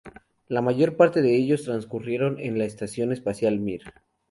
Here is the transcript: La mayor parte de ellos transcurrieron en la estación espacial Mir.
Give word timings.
La 0.47 0.63
mayor 0.63 0.95
parte 0.97 1.21
de 1.21 1.35
ellos 1.35 1.65
transcurrieron 1.65 2.39
en 2.39 2.57
la 2.57 2.65
estación 2.65 3.11
espacial 3.11 3.59
Mir. 3.59 3.83